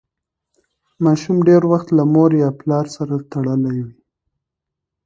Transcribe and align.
ماشوم 1.03 1.37
ډېر 1.47 1.63
وخت 1.71 1.87
له 1.97 2.03
مور 2.13 2.31
یا 2.43 2.49
پلار 2.59 2.85
سره 2.95 3.15
تړلی 3.31 3.77
وي. 3.85 3.97